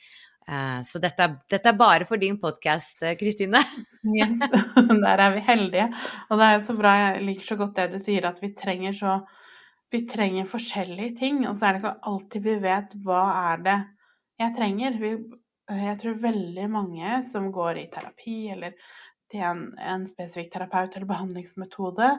[0.47, 3.63] Eh, så dette er, dette er, bare for din podkast, eh, Kristine.
[4.17, 4.37] yes,
[5.07, 5.89] der er vi heldige.
[6.31, 8.97] Og det er så bra, jeg liker så godt det du sier, at vi trenger
[8.97, 9.19] så
[9.95, 13.21] Vi trenger forskjellige ting, og så er det ikke alltid vi vet hva
[13.53, 13.77] er det
[14.43, 14.97] jeg trenger.
[14.99, 15.11] Vi,
[15.79, 18.75] jeg tror veldig mange som går i terapi eller
[19.31, 22.11] til en, en spesifikk terapeut eller behandlingsmetode,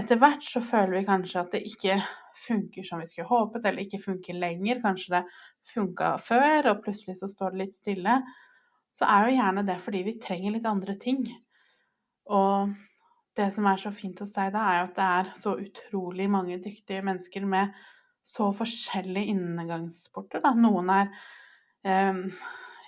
[0.00, 1.98] etter hvert så føler vi kanskje at det ikke
[2.46, 4.82] funker som vi skulle håpet, eller ikke funker lenger.
[4.82, 5.22] Kanskje det
[5.70, 8.20] funka før, og plutselig så står det litt stille.
[8.96, 11.24] Så er jo gjerne det fordi vi trenger litt andre ting.
[12.32, 12.72] Og
[13.36, 16.28] det som er så fint hos deg da, er jo at det er så utrolig
[16.32, 17.74] mange dyktige mennesker med
[18.26, 20.42] så forskjellige inngangsporter.
[20.42, 20.54] Da.
[20.58, 21.10] Noen er
[22.10, 22.22] um,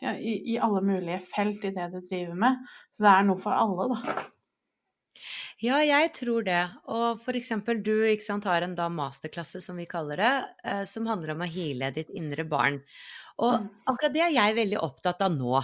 [0.03, 2.65] ja, i, i, alle mulige felt i det du driver med.
[2.93, 4.17] Så det er noe for alle, da.
[5.59, 6.61] Ja, jeg tror det.
[6.87, 11.07] Og for eksempel du sant, har en da masterklasse, som vi kaller det, eh, som
[11.11, 12.79] handler om å heale ditt indre barn.
[13.43, 13.71] Og mm.
[13.91, 15.57] akkurat det er jeg veldig opptatt av nå.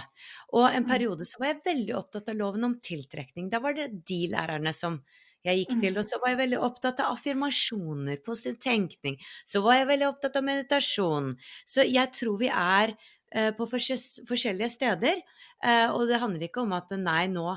[0.55, 0.89] Og en mm.
[0.89, 3.47] periode så var jeg veldig opptatt av loven om tiltrekning.
[3.51, 4.99] Da var det de lærerne som
[5.45, 5.93] jeg gikk til.
[5.95, 5.99] Mm.
[6.01, 9.15] Og så var jeg veldig opptatt av affirmasjoner, positiv tenkning.
[9.47, 11.31] Så var jeg veldig opptatt av meditasjon.
[11.63, 12.97] Så jeg tror vi er
[13.31, 15.23] eh, på forskjellige steder.
[15.63, 17.53] Eh, og det handler ikke om at nei, nå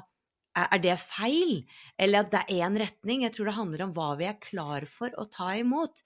[0.67, 1.63] er det feil?
[2.01, 3.23] Eller at det er én retning?
[3.27, 6.03] Jeg tror det handler om hva vi er klar for å ta imot.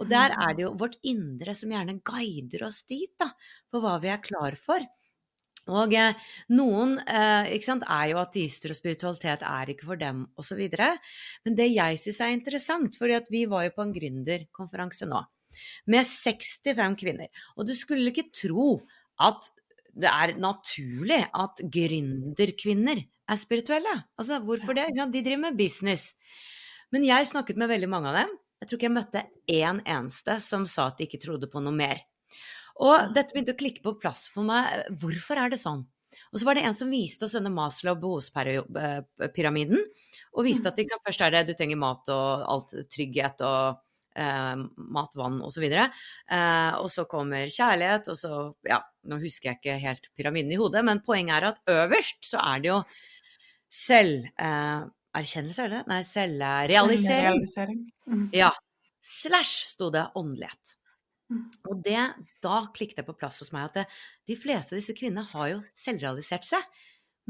[0.00, 3.28] Og der er det jo vårt indre som gjerne guider oss dit, da,
[3.68, 4.86] for hva vi er klar for.
[5.70, 10.62] Og eh, noen eh, sant, er jo ateister, og spiritualitet er ikke for dem, osv.
[11.44, 15.20] Men det jeg syns er interessant, for vi var jo på en gründerkonferanse nå
[15.90, 17.26] med 65 kvinner,
[17.58, 18.76] og du skulle ikke tro
[19.20, 19.48] at
[19.94, 23.96] det er naturlig at gründerkvinner er spirituelle.
[24.18, 24.90] Altså, hvorfor det?
[24.96, 26.14] De driver med business.
[26.90, 28.32] Men jeg snakket med veldig mange av dem.
[28.60, 31.74] Jeg tror ikke jeg møtte én eneste som sa at de ikke trodde på noe
[31.74, 32.02] mer.
[32.80, 34.84] Og dette begynte å klikke på plass for meg.
[35.00, 35.84] Hvorfor er det sånn?
[36.32, 39.80] Og så var det en som viste oss denne Maslow behovspyramiden.
[40.34, 43.80] Og viste at liksom, først er det du trenger mat og alt trygghet og
[44.20, 44.62] eh,
[44.96, 45.66] mat, vann osv.
[45.66, 48.32] Eh, og så kommer kjærlighet, og så
[48.68, 52.38] Ja, nå husker jeg ikke helt pyramiden i hodet, men poenget er at øverst så
[52.42, 52.80] er det jo
[53.70, 55.86] selverkjennelse, er det det?
[55.90, 57.80] Nei, selvrealisering.
[58.10, 58.28] Mm.
[58.34, 58.50] Ja.
[59.00, 60.76] Slash sto det åndelighet.
[61.30, 61.46] Mm.
[61.70, 62.00] Og det,
[62.42, 63.84] da klikket det på plass hos meg at det,
[64.28, 66.66] de fleste av disse kvinnene har jo selvrealisert seg.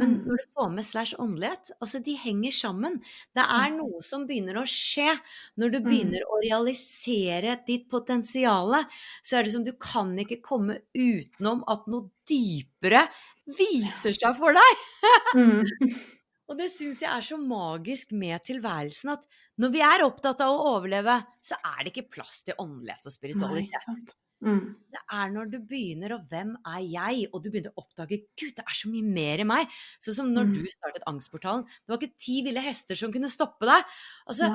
[0.00, 0.26] Men Mm.
[0.26, 2.98] når du får med slash åndelighet, altså de henger sammen.
[3.36, 5.12] Det er noe som begynner å skje
[5.60, 5.84] når du Mm.
[5.90, 8.86] begynner å realisere ditt potensiale.
[9.22, 13.06] Så er det som du kan ikke komme utenom at noe dypere
[13.46, 14.86] viser seg for deg.
[15.34, 15.64] Mm.
[16.50, 19.26] Og det syns jeg er så magisk med tilværelsen, at
[19.60, 23.12] når vi er opptatt av å overleve, så er det ikke plass til åndelighet og
[23.14, 23.84] spiritualitet.
[23.86, 24.10] sant.
[24.42, 24.74] Mm.
[24.90, 27.26] Det er når du begynner, og hvem er jeg?
[27.34, 29.68] Og du begynner å oppdage Gud, det er så mye mer i meg.
[30.00, 30.54] Sånn som når Mm.
[30.54, 31.64] du startet Angstportalen.
[31.66, 33.84] Det var ikke ti ville hester som kunne stoppe deg.
[34.26, 34.48] Altså,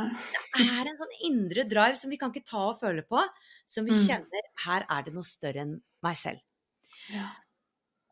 [0.58, 3.22] det er en sånn indre drive som vi kan ikke ta og føle på.
[3.68, 4.08] Som vi Mm.
[4.08, 6.42] kjenner her er det noe større enn meg selv.
[7.14, 7.30] Ja.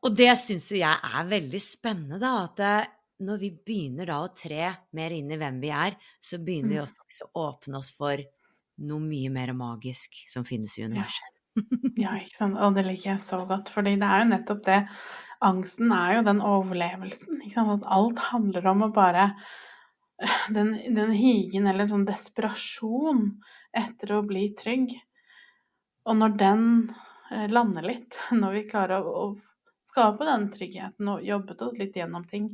[0.03, 2.43] Og det syns jeg er veldig spennende, da.
[2.43, 2.86] At eh,
[3.21, 6.77] når vi begynner da å tre mer inn i hvem vi er, så begynner vi
[6.77, 6.88] Mm.
[7.23, 8.17] å åpne oss for
[8.77, 11.32] noe mye mer magisk som finnes i universet.
[11.99, 12.57] Ja, ikke sant.
[12.59, 14.79] Og det liker jeg så godt, fordi det er jo nettopp det.
[15.43, 17.41] Angsten er jo den overlevelsen.
[17.43, 17.83] Ikke sant?
[17.83, 19.31] At alt handler om å bare
[20.55, 23.25] Den, den higen eller sånn desperasjon
[23.75, 24.93] etter å bli trygg.
[26.07, 26.63] Og når den
[27.31, 31.97] eh, lander litt, når vi klarer å, å skape den tryggheten og jobbet oss litt
[31.97, 32.53] gjennom ting,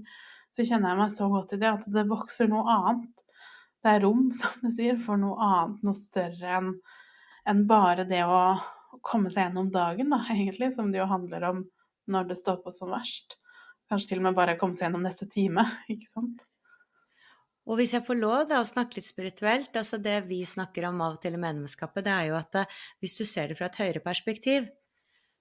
[0.55, 3.11] så kjenner jeg meg så godt i det at det vokser noe annet.
[3.83, 6.73] Det er rom, som du sier, for noe annet, noe større enn
[7.49, 8.41] enn bare det å
[9.05, 11.65] komme seg gjennom dagen, da, egentlig, som det jo handler om
[12.09, 13.37] når det står på som verst.
[13.89, 16.45] Kanskje til og med bare komme seg gjennom neste time, ikke sant.
[17.69, 21.03] Og hvis jeg får lov da, å snakke litt spirituelt, altså det vi snakker om
[21.05, 23.67] av og til i medlemskapet, det er jo at eh, hvis du ser det fra
[23.69, 24.69] et høyere perspektiv,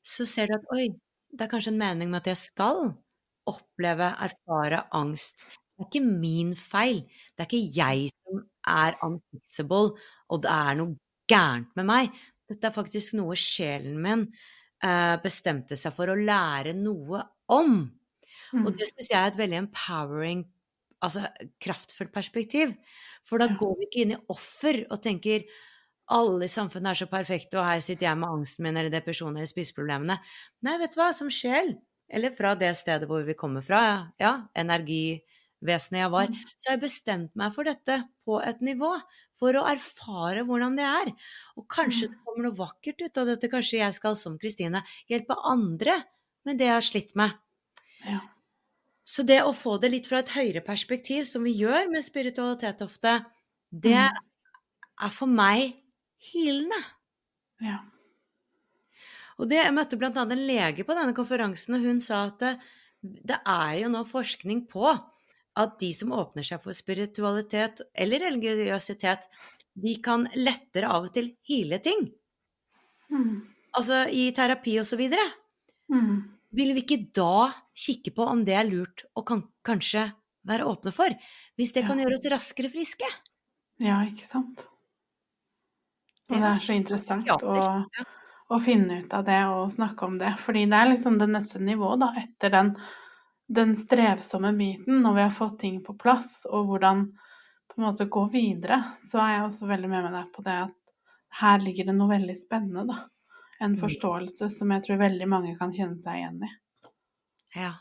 [0.05, 0.91] så ser du at oi,
[1.33, 2.91] det er kanskje en mening med at jeg skal
[3.49, 5.47] oppleve, erfare angst.
[5.49, 7.05] Det er ikke min feil.
[7.33, 9.95] Det er ikke jeg som er unfixable,
[10.29, 10.99] og det er noe
[11.31, 12.19] gærent med meg.
[12.49, 14.27] Dette er faktisk noe sjelen min
[14.85, 17.81] uh, bestemte seg for å lære noe om.
[18.55, 18.77] Og Mm.
[18.79, 20.45] det syns jeg er et veldig empowering,
[21.05, 21.27] altså
[21.61, 22.75] kraftfullt perspektiv.
[23.29, 25.45] For da går vi ikke inn i offer og tenker
[26.09, 29.37] alle i samfunnet er så perfekte, og her sitter jeg med angsten min eller depresjonen
[29.37, 30.17] eller spiseproblemene.
[30.65, 31.75] Nei, vet du hva, som sjel,
[32.09, 33.83] eller fra det stedet hvor vi kommer fra,
[34.21, 34.39] ja,
[35.63, 36.35] energivesenet jeg var, Mm.
[36.59, 39.01] så jeg bestemt meg for dette på et nivå,
[39.35, 41.13] for å erfare hvordan det er.
[41.57, 42.11] Og kanskje Mm.
[42.11, 46.05] det kommer noe vakkert ut av dette, kanskje jeg skal, som Kristine, hjelpe andre
[46.45, 47.33] med det jeg har slitt med.
[48.05, 48.21] Ja.
[49.05, 52.81] Så det å få det litt fra et høyere perspektiv, som vi gjør med spiritualitet
[52.83, 53.25] ofte,
[53.73, 54.17] det Mm.
[55.01, 55.81] er for meg
[56.21, 56.85] hilende.
[57.61, 57.79] Ja.
[59.39, 60.11] Og det, jeg møtte bl.a.
[60.23, 62.61] en lege på denne konferansen, og hun sa at det,
[63.03, 64.99] det er jo nå forskning på
[65.59, 69.27] at de som åpner seg for spiritualitet eller religiøsitet,
[69.79, 72.09] de kan lettere av og til hile ting.
[73.11, 73.43] Mm.
[73.79, 75.25] Altså i terapi og så videre.
[75.93, 76.39] Mm.
[76.59, 80.09] Vil vi ikke da kikke på om det er lurt å kan, kanskje
[80.49, 81.13] være åpne for?
[81.59, 81.89] Hvis det Ja.
[81.91, 83.09] kan gjøre oss raskere friske?
[83.81, 84.67] ja, ikke sant.
[86.29, 87.85] Og Det er så interessant å,
[88.51, 90.35] å finne ut av det og snakke om det.
[90.43, 92.75] Fordi det er liksom det neste nivået, da, etter den,
[93.49, 97.07] den strevsomme biten, når vi har fått ting på plass, og hvordan
[97.69, 100.57] på en måte gå videre, så er jeg også veldig med med deg på det
[100.67, 100.75] at
[101.41, 102.99] her ligger det noe veldig spennende, da.
[103.61, 103.81] En Mm.
[103.81, 106.51] forståelse som jeg tror veldig mange kan kjenne seg igjen i.
[107.57, 107.73] Ja.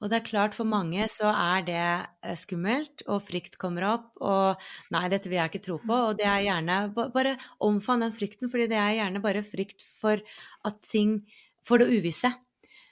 [0.00, 1.80] Og det er klart, for mange så er det
[2.24, 4.56] eh, skummelt, og frykt kommer opp, og
[4.94, 8.48] nei, dette vil jeg ikke tro på, og det er gjerne Bare omfavn den frykten,
[8.50, 10.22] fordi det er gjerne bare frykt for
[10.64, 11.20] at ting
[11.62, 12.30] For det uvisse.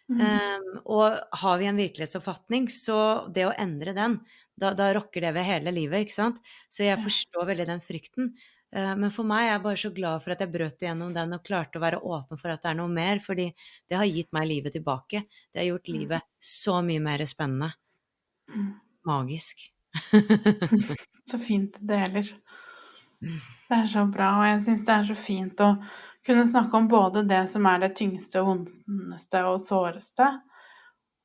[0.09, 0.21] Mm.
[0.25, 4.15] Um, og har vi en virkelighetsoppfatning, så det å endre den,
[4.59, 6.39] da, da rokker det ved hele livet, ikke sant?
[6.73, 8.31] Så jeg forstår veldig den frykten.
[8.75, 11.37] Uh, men for meg er jeg bare så glad for at jeg brøt igjennom den
[11.37, 13.51] og klarte å være åpen for at det er noe mer, fordi
[13.89, 15.23] det har gitt meg livet tilbake.
[15.53, 15.99] Det har gjort Mm.
[15.99, 17.73] livet så mye mer spennende.
[18.49, 18.71] Mm.
[19.09, 19.69] Magisk.
[21.29, 22.29] Så fint du deler.
[23.69, 25.73] Det er så bra, og jeg syns det er så fint å
[26.29, 30.29] kunne snakke om både det som er det tyngste vondeste og såreste,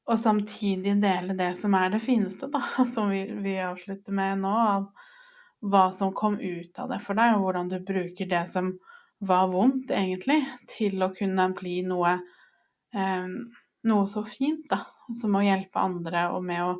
[0.03, 2.63] og samtidig dele det som er det fineste, da,
[2.95, 4.87] som vi, vi avslutter med nå, av
[5.63, 8.73] hva som kom ut av det for deg, og hvordan du bruker det som
[9.23, 12.17] var vondt, egentlig, til å kunne bli noe
[12.95, 13.29] eh,
[13.83, 14.81] noe så fint, da,
[15.19, 16.73] som å hjelpe andre, og med å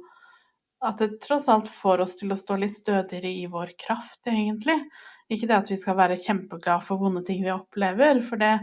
[0.84, 4.76] at det tross alt får oss til å stå litt stødigere i vår kraft, egentlig.
[5.32, 8.57] Ikke det at vi skal være kjempeglade for vonde ting vi opplever, for det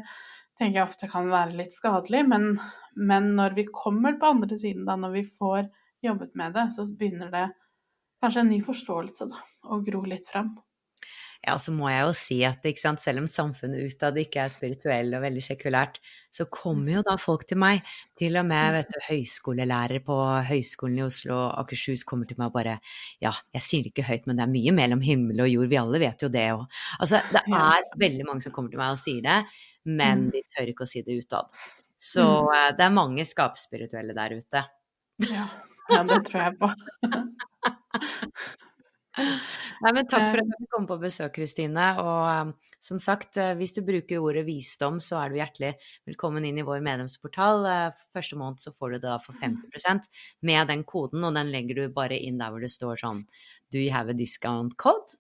[0.61, 2.50] tenker jeg ofte kan være litt skadelig, men,
[2.96, 5.70] men når vi kommer på andre siden, da, når vi får
[6.04, 7.46] jobbet med det, så begynner det
[8.20, 9.40] kanskje en ny forståelse da,
[9.72, 10.52] å gro litt fram.
[11.41, 15.14] Ja, så må jeg jo si at sant, selv om samfunnet utad ikke er spirituell
[15.16, 15.97] og veldig sekulært,
[16.36, 17.80] så kommer jo da folk til meg.
[18.20, 20.18] Til og med vet du, høyskolelærere på
[20.51, 22.76] Høgskolen i Oslo og Akershus kommer til meg og bare
[23.24, 25.80] Ja, jeg sier det ikke høyt, men det er mye mellom himmel og jord, vi
[25.80, 26.68] alle vet jo det òg.
[27.01, 29.41] Altså, det er veldig mange som kommer til meg og sier det,
[29.88, 30.30] men mm.
[30.36, 31.49] de tør ikke å si det utad.
[31.97, 32.55] Så mm.
[32.59, 34.66] Eh, det er mange skapspirituelle der ute.
[35.24, 35.49] Ja,
[35.88, 36.74] ja det tror jeg på.
[39.18, 41.86] Nei, men takk for at du kom på besøk, Kristine.
[41.98, 42.52] Og um,
[42.84, 45.72] som sagt, uh, hvis du bruker ordet visdom, så er du hjertelig
[46.08, 47.66] velkommen inn i vår medlemsportal.
[48.14, 50.06] Første måned så får du det da for 50%
[50.46, 53.24] med den koden, og den legger du bare inn der hvor det står sånn
[53.70, 55.18] Do you have a discount code?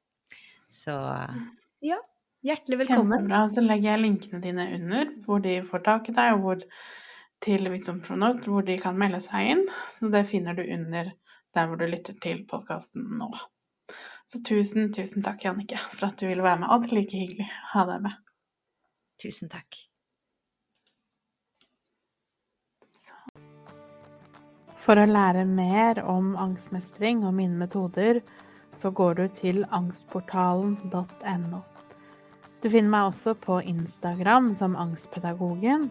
[0.70, 0.94] Så
[1.82, 1.98] ja,
[2.46, 3.18] hjertelig velkommen.
[3.18, 3.44] Kjempebra.
[3.50, 6.66] Så legger jeg linkene dine under hvor de får tak i deg, og hvor
[7.40, 9.64] til Visdom hvor de kan melde seg inn.
[9.96, 11.10] Så det finner du under
[11.56, 13.30] der hvor du lytter til podkasten nå.
[14.30, 16.70] Så tusen, tusen takk, Jannicke, for at du ville være med.
[16.70, 18.18] Alltid like hyggelig å ha deg med.
[19.18, 19.78] Tusen takk.
[24.80, 28.22] For å lære mer om angstmestring og mine metoder,
[28.78, 31.60] så går du til angstportalen.no.
[32.62, 35.90] Du finner meg også på Instagram som Angstpedagogen